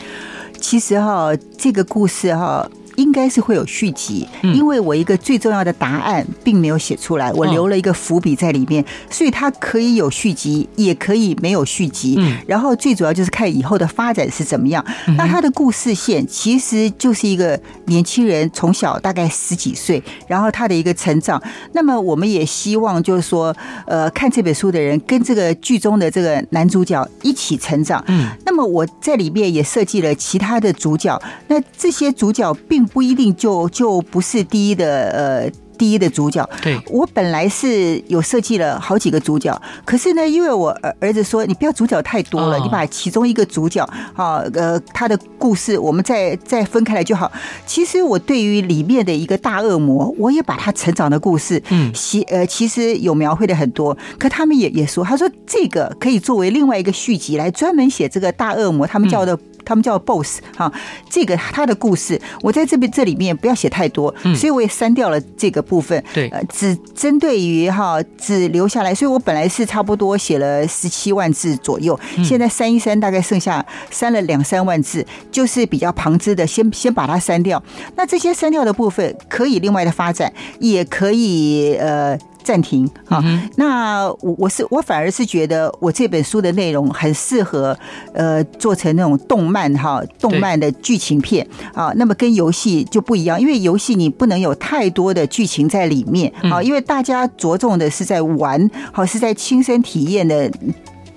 [0.62, 2.70] 其实哈，这个故事哈。
[2.96, 12.18] 应该是会有续集，因为我一个最重要的答案并没有写出来，我留了一个伏笔在里面，所以它可以有续集，也可以没有续集。
[12.48, 14.84] 然后最主要就是看以后的发展是怎么样。
[15.18, 21.42] 那他的故事线其实就是一个年轻人从小大概十几岁，然后他的一个成长。
[21.74, 23.56] 那么我们也希望就是说，
[23.86, 28.04] 呃，看这本书的人跟这个剧中的这个男主角一起成长。
[28.08, 32.85] 嗯，那么我在里面也设计了其他的主角，那这些主角并。
[32.88, 36.48] 不一定就就不是第一的呃第一的主角。
[36.62, 43.84] 对，我本来是有设计了好几个主角，可是呢，因为我儿儿子说，你不要主角太多了，你把其中一个主角
[44.16, 47.30] 啊呃他的故事我们再再分开来就好。
[47.66, 59.38] 其实我对于里面的一个大恶魔，我也把他成长的故事嗯写呃其实有描绘的很多，可他们也也说，他说这个可以作为另外一个续集来专门写这个大恶魔，他们叫的。
[59.66, 60.72] 他们叫 BOSS 哈，
[61.10, 66.02] 这个他的故事，我在这边这里面不要写太多，所以我也删掉了这个部分。
[66.14, 68.94] 对，呃，只针对于哈，只留下来。
[68.94, 77.62] 所以我本来是差不多写了十七万字左右，现在删一删，大概剩下删了两三万字，就是比较旁支的，先先把它删掉。
[77.96, 82.18] 那这些删掉的部分可以另外的发展，也可以呃。
[82.46, 83.22] 暂停好！
[83.56, 87.78] 那我我是我反而是觉得我这本书的内容很适合
[88.14, 91.92] 呃做成那种动漫哈，动漫的剧情片啊。
[91.96, 100.50] 那么跟游戏就不一样，因为游戏你不能有太多的剧情在里面啊，因为大家着重的是在玩，好是在亲身体验的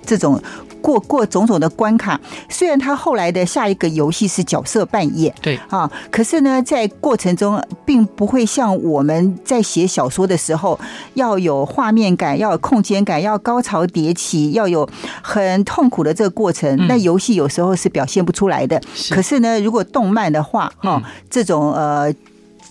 [0.03, 0.41] 这种。
[0.81, 10.79] 过过种种的关卡，虽然他后来的下一个游戏是角色扮演，对啊，可是呢，在过程中并不会像我们在写小说的时候，
[11.13, 14.87] 要有画面感，要有空间感，要高潮迭起，要有
[15.21, 16.87] 很痛苦的这个过程。
[16.87, 18.81] 那游戏有时候是表现不出来的。
[19.09, 22.13] 可是呢，如果动漫的话，哈，这种呃。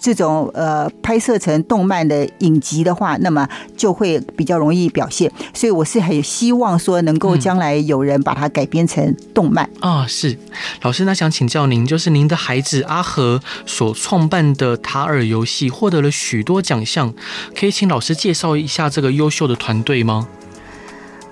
[0.00, 5.30] 这种呃拍摄成动漫的影集的话，那么就会比较容易表现。
[5.52, 10.06] 所以我是很希望说，能够将来有人把它改编成动漫啊、嗯哦。
[10.08, 10.38] 是
[10.82, 17.12] 老师，那想请教您，就是您的孩子阿和所创办的塔尔游戏获得了许多奖项，
[17.58, 20.28] 可以请老师介绍一下这个优秀的团队吗？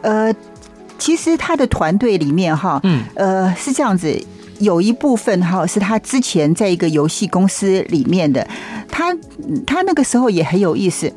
[0.03, 0.35] 呃，
[0.99, 4.25] 其实他的团队里面哈，嗯，呃，是这样子。
[4.59, 8.47] 有一部分哈是他之前在一个游戏公司里面的，
[8.89, 9.15] 他
[9.67, 11.13] 他那个时候也很有意思，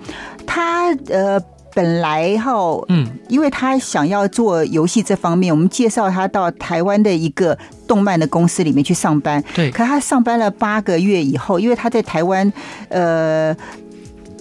[0.46, 1.40] 他呃
[1.74, 2.52] 本来哈
[2.90, 12.52] 嗯，因为他想要做游戏这方面，我们介绍他到台湾的一个动漫的公司里面去上班，对，可他上班了八个月以后，因为他在台湾
[12.90, 13.56] 呃。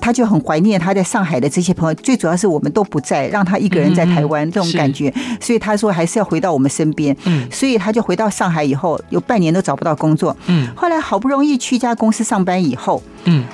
[0.00, 7.16] 他就很怀念他在上海的这些朋友，最主要是我们都不在，让他一个人在台湾这种感觉，所以他说还是要回到我们身边。
[7.24, 10.36] 嗯，所以他就回到上海以后，有半年都找不到工作。
[10.46, 13.44] 嗯，后来好不容易去一家公司上班以后，嗯。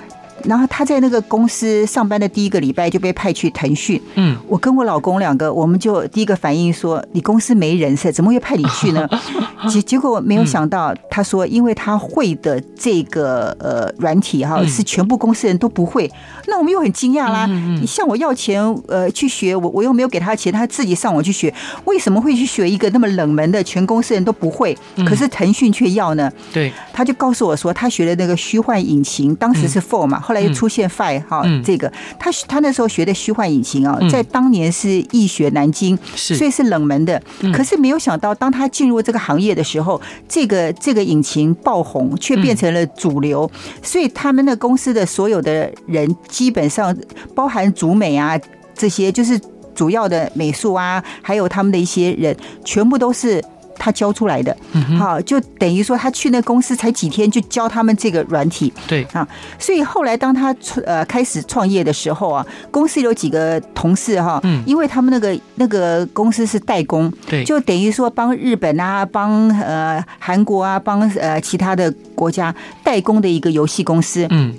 [0.46, 4.00] 然后他在那个公司上班的第一个礼拜就被派去腾讯。
[4.14, 8.12] 嗯，我跟我老公两个，我们就第一个反应说：“你公司没人是？
[8.12, 9.08] 怎么会派你去呢？”
[9.70, 16.10] 结结果没有想到，他说：“因为他会的这个呃软体哈，是全部公司人都不会。”
[16.46, 17.46] 那我们又很惊讶啦。
[17.46, 21.52] 你向我要钱呃去学，我我又没有给他钱，他自己上网去学，
[21.86, 24.76] 为什么会去学一个那么冷门的，全公司人都不会？
[25.06, 26.30] 可是腾讯却要呢？
[26.52, 30.33] 对，他就告诉我说，他学的那个虚幻引擎，当时是 Four 嘛，后。
[30.34, 37.22] 后来又出现 Five 哈，这个他他那时候学的虚幻引擎啊，在当年是易学难精，所以是冷门的。
[37.52, 43.48] 可是没有想到，当他进入这个行业的时候，这个这个引擎爆红，却变成了主流。
[43.80, 46.96] 所以他们的公司的所有的人，基本上
[47.32, 48.36] 包含主美啊
[48.74, 49.40] 这些，就是
[49.72, 53.40] 主要的美术啊，还有他们的一些人，全部都是。
[53.78, 54.56] 他教出来的，
[54.98, 59.04] 好，就等于说他去那公司才几天，就教他们这个软体，对。
[59.12, 59.26] 啊，
[59.58, 60.54] 所以后来当他
[60.86, 74.54] 呃开始创业的时候啊，公司有几个同事哈，嗯，因为他们那个那个公司是代工，对，就等于说帮日本啊，帮呃韩国啊，帮呃其他的国家代工的一个游戏公司，嗯，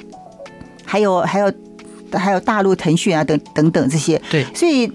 [0.86, 1.51] 还有还有
[2.13, 4.91] 还有大陆腾讯啊等等等这些，对，所以。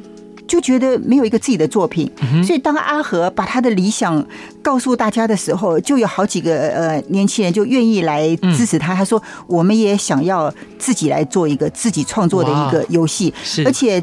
[0.50, 2.10] 就觉得没有一个自己的作品。
[2.42, 4.26] 所以当阿和把他的理想
[4.60, 8.92] 告诉大家的时候，就有好几个呃年轻人就愿意来支持他。
[8.94, 13.32] 他说：“我们也想要自己来做一个自己创作的一个游戏，
[13.64, 14.02] 而且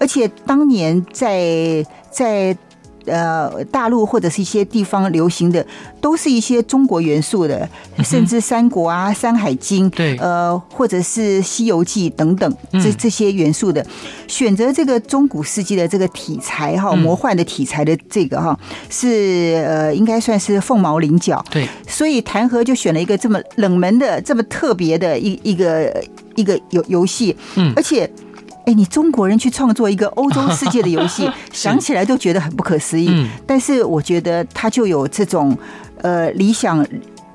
[0.00, 2.56] 而且当年在在。”
[3.06, 5.64] 呃，大陆或者是一些地方流行的，
[6.00, 7.68] 都是一些中国元素的，
[8.02, 13.84] 甚至三国啊、山海经，对，呃，或者是西游记等等，这这些元素的，
[14.26, 18.58] 选择这个中古世纪的这个题材哈，魔幻的题材的这个哈，
[18.90, 26.02] 是呃，应该算是凤毛麟角，对，所以弹劾就选了一个这么冷门的、这么特别的一一个
[26.34, 28.10] 一个游游戏，嗯，而且。
[28.66, 33.26] 哎，你中国人去创作一个欧洲世界的游戏， 想起来都觉得很不可思议。
[33.46, 35.56] 但是我觉得他就有这种
[36.00, 36.86] 呃理想，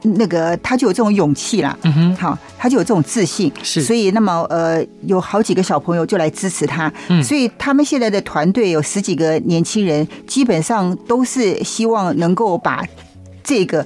[0.02, 1.78] 那个他就有这种勇气啦。
[1.84, 3.52] 嗯哼，好，他就有这种自信。
[3.62, 6.92] 是，所以那么呃，有好几个小朋友就来支持他。
[7.10, 12.84] 嗯，所以他们现在的团队有十几个年轻人，基本上都是希望能够把
[13.44, 13.86] 这个。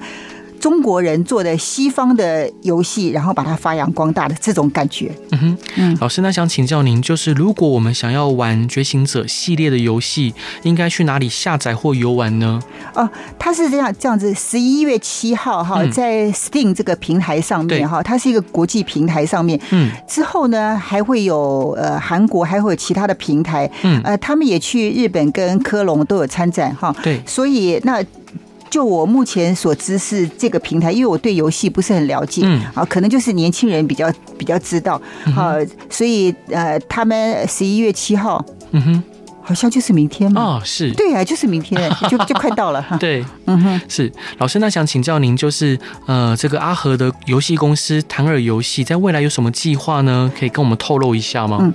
[0.63, 5.11] 中国人做的西方的游戏，然后把它发扬光大的这种感觉。
[5.31, 12.61] 嗯哼，嗯，老师，那想请教您，就是如果我们想要玩《觉醒者》系列的游戏，应该去哪里下载或游玩呢？
[12.95, 19.59] 哦，它是这样这样子，十一月七号哈，在 Steam 这个平台上面哈，它是一个国际平台上面。
[19.71, 23.69] 嗯，之后呢，还会有呃韩国，还会有其他的平台。
[23.81, 26.95] 嗯，呃，他们也去日本跟科隆都有参展哈。
[27.03, 28.01] 对，所以那。
[28.73, 34.99] 就我目前所知是这个平台，因为我对游戏不是很了解，嗯，啊，可能就是年轻人比较比较知道，
[35.35, 35.53] 啊，
[35.91, 39.03] 所以呃，他们十一月七号，嗯哼，
[39.43, 50.31] 好像就是明天嘛，哦，是，对啊，就是明天， 就就快到了哈，对，嗯哼，是，老师，那想请教您，就是呃，这个阿和的游戏公司弹耳游戏在未来有什么计划呢？
[50.35, 51.59] 可以跟我们透露一下吗？
[51.61, 51.71] 嗯。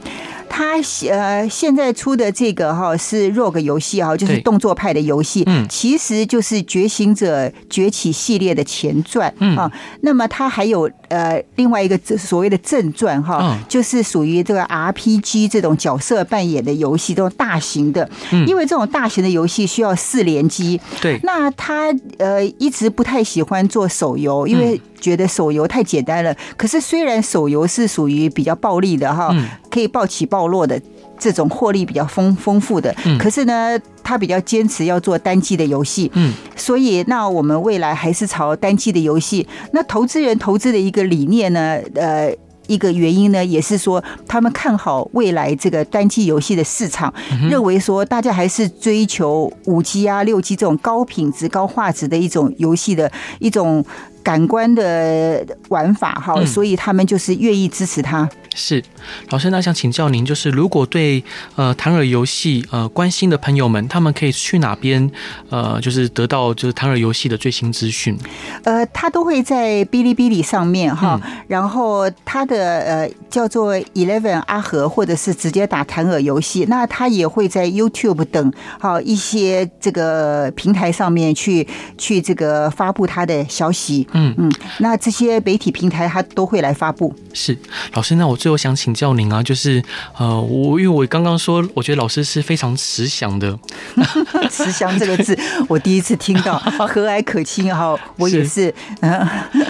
[0.58, 0.74] 他
[1.08, 9.56] 呃现在出的这个哈是 Rogue 游戏哈，就是动作派的游戏，嗯，其实就是《觉醒者崛起》系列的前传，嗯。
[9.56, 18.10] 啊，那么它还有呃另外一个所谓的正传哈，就是属于这个 RPG 这种角色扮演的游戏，这种大型的，
[18.48, 24.80] 因为这种大型的游戏需要四联机，对，那他呃一直不太喜欢做手游，因为。
[25.00, 29.34] 觉得手游太简单了，可是虽然手游是属于比较暴力的哈，
[29.70, 30.80] 可以暴起暴落的
[31.18, 39.46] 这种获利比较丰丰富的，可是呢，他比较坚持要做单机的游戏，嗯，所以那我们未来还是朝单机的游戏。
[39.72, 42.34] 那投资人投资的一个理念呢，呃。
[42.68, 47.10] 一个原因呢，也是说他们看好未来这个单机游戏的市场，
[47.48, 53.82] 认为说大家还是追求五 G 啊、六 G 这种高品质、高画质的一种游戏的一种
[54.22, 58.28] 感官的玩法哈，所以他们就是愿意支持他。
[58.54, 58.82] 是，
[59.30, 61.22] 老师，那想请教您，就是如果对
[61.54, 65.08] 呃弹耳游戏呃关心的朋友们，他们可以去哪边
[65.48, 68.18] 呃，就是得到就是弹耳游戏的最新资讯？
[68.64, 81.64] 呃，他都会在哔哩哔哩上面哈，嗯、然后他的呃叫做 Eleven 阿和，或者是直接打弹耳游戏，那他也会在 YouTube 等好一些这个平台上面去
[81.96, 84.07] 去这个发布他的消息。
[84.12, 87.14] 嗯嗯，那这些媒体平台他都会来发布。
[87.32, 87.56] 是，
[87.92, 89.82] 老师，那我最后想请教您啊，就是
[90.16, 93.58] 呃，我因为我刚刚说，我觉得老师是非常慈祥的。
[94.50, 95.38] 慈祥这个字，
[95.68, 98.74] 我第一次听到， 和蔼可亲哈，我也是，是，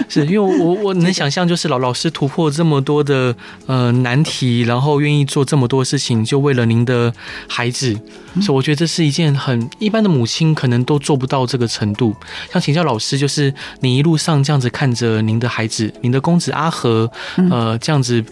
[0.07, 3.35] 是因为我我能想象，就是老老师突破这么多的
[3.67, 7.13] 呃难题，然后愿意做这么多事情，就为了您的
[7.47, 7.93] 孩子，
[8.41, 12.15] 所以我觉得这是一件很一般的母亲可能都做不到这个程度。
[12.51, 17.09] 想请教老师，就是你一路上这样子看着您的孩子，您的公子阿和，
[17.49, 18.23] 呃，这样子。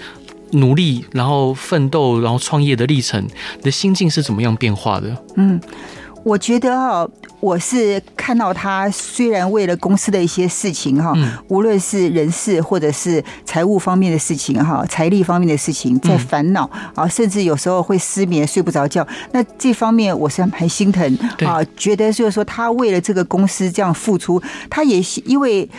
[0.51, 3.21] 努力，然后奋斗，然后创业的历程，
[3.57, 5.13] 你的心境是怎么样变化的？
[5.35, 5.59] 嗯，
[6.27, 7.09] 我觉得哈，
[7.39, 19.07] 我是看到他虽然为了公司的一些事情哈，嗯、无论是人事或者是财务方面的事情哈，财力方面的事情在烦恼啊，嗯、甚至有时候会失眠睡不着觉。
[19.31, 25.69] 那这方面我是很心疼啊，觉得就是说他为了这个公司这样付出，他也因为。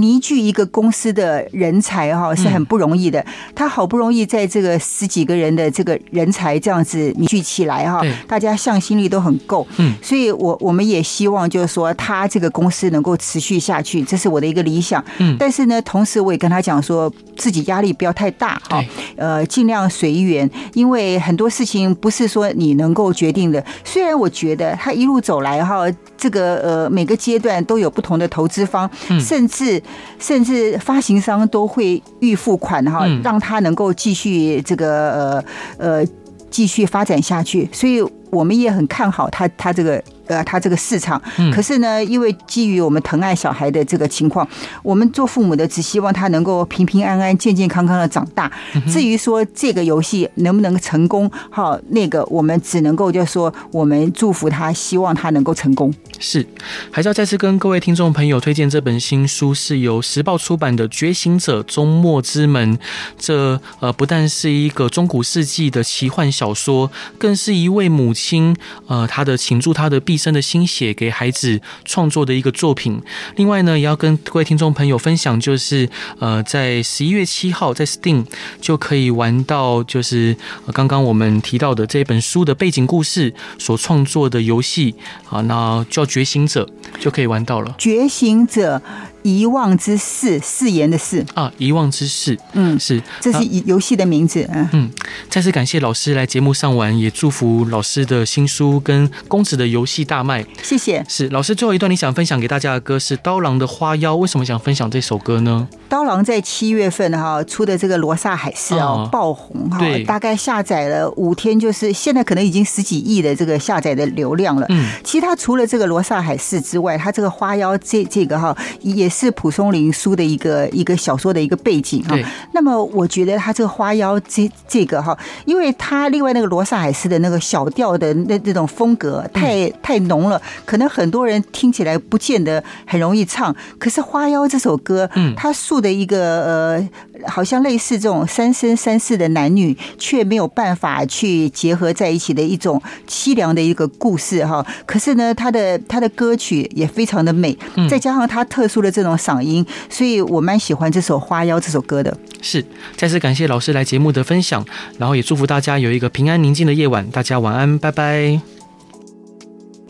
[0.00, 3.24] 凝聚一个公司的人才哈是很不容易的，
[3.54, 18.84] 他好不容易在这个十几个人的这个人才这样子凝聚起来哈，大家向心力都很够，嗯，所以我我们也希望就是说他这个公司能够持续下去，这是我的一个理想，嗯，但是呢，同时我也跟他讲说自己压力不要太大哈，
[19.16, 23.64] 呃，尽量随缘，因为很多事情不是说你能够决定的。
[23.84, 25.84] 虽然我觉得他一路走来哈，
[26.18, 29.82] 这个呃每个阶段都有不同的投资方，甚至。
[30.18, 35.44] 甚至发行商都会预付款哈，让他能够继续这个呃
[35.78, 36.06] 呃
[36.50, 37.68] 继续发展下去。
[37.72, 40.02] 所以我们也很看好他他这个。
[40.28, 41.20] 呃，他这个市场，
[41.52, 44.46] 可是呢，因为基于我们疼爱小孩的这个情况，
[44.82, 48.50] 我们做父母的只希望他能够平平安安、健健康康的长大。
[48.86, 55.92] 至于说这个游戏能不能成功，好，那个我们只能够就说，我们祝福他，希望他能够成功。
[56.18, 56.44] 是，
[56.90, 62.76] 还是要再次跟各位听众朋友推荐这本新书，是由时报出版的《觉醒者：终末之门》。
[63.16, 68.56] 这呃，不但是一个中古世纪的奇幻小说，更是一位母亲
[68.88, 73.00] 呃，她的倾注她的毕生的心血给孩子创作的一个作品。
[73.36, 75.88] 另外呢，也要跟各位听众朋友分享，就是
[76.18, 78.26] 呃，在十一月七号在 Steam
[78.60, 80.36] 就可以玩到，就是
[80.74, 84.96] 刚刚我们提到的这本书的背景故事所创作的游戏
[85.30, 87.74] 啊，那叫觉醒者就可以玩到了。
[87.78, 88.82] 觉醒者。
[89.22, 94.90] 遗忘之誓，誓言的誓啊，遗忘之誓，嗯，是，这是游戏的名字，嗯嗯。
[95.28, 101.04] 再次感谢老师来节目上玩，也祝福老师的新书跟公子的游戏大卖，谢谢。
[101.08, 105.68] 是老师最后一段你想分享给大家的歌是《刀郎的花妖》，为什么想分享这首歌呢？
[105.88, 114.66] 刀郎在七月份哈出的这个《罗刹海市》哦爆红哈，大概下载了五天，就是现在可能已经十几亿的这个下载的流量了。
[114.68, 122.14] 嗯，其实他除了这个《罗刹海市》之外，他这个花妖这这个哈也是蒲松龄书的一个一个小说的一个背景哈。
[122.52, 133.56] 那么我觉得他这个花妖这这个哈，因为他另外那个《罗刹海市》的那个小调的那那种风格太太浓了，可能很多人听起来不见得很容易唱。
[133.78, 135.78] 可是花妖这首歌，嗯，他塑。
[135.78, 136.88] 的一个呃，
[137.26, 144.64] 好像类似这种三生三世的男女，却没有办法去结合在一起的一种凄凉的一个故事哈。
[144.86, 147.56] 可是呢，他的他的歌曲也非常的美，
[147.88, 152.16] 再加上他特殊的这种嗓音，所以我蛮喜欢这首《花妖》这首歌的。
[152.40, 152.64] 是，
[152.96, 154.64] 再次感谢老师来节目的分享，
[154.98, 157.08] 然后也祝福大家有一个平安宁静的夜晚。
[157.10, 158.57] 大家晚安，拜拜。